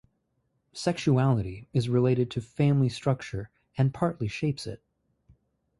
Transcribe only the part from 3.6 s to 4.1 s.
and